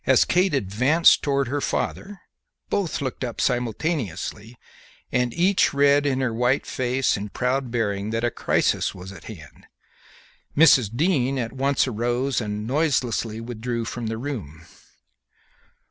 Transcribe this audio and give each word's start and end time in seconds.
As 0.07 0.25
Kate 0.25 0.55
advanced 0.55 1.21
towards 1.21 1.51
her 1.51 1.61
father 1.61 2.21
both 2.71 3.01
looked 3.01 3.23
up 3.23 3.39
simultaneously, 3.39 4.55
and 5.11 5.31
each 5.31 5.75
read 5.75 6.07
in 6.07 6.21
her 6.21 6.33
white 6.33 6.65
face 6.65 7.15
and 7.15 7.31
proud 7.31 7.69
bearing 7.69 8.09
that 8.09 8.23
a 8.23 8.31
crisis 8.31 8.95
was 8.95 9.11
at 9.11 9.25
hand. 9.25 9.67
Mrs. 10.57 10.89
Dean 10.95 11.37
at 11.37 11.53
once 11.53 11.87
arose 11.87 12.41
and 12.41 12.65
noiselessly 12.65 13.39
withdrew 13.41 13.85
from 13.85 14.07
the 14.07 14.17
room. 14.17 14.65